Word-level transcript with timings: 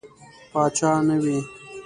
پاچا 0.51 0.91
نه 1.07 1.15
وي. 1.23 1.37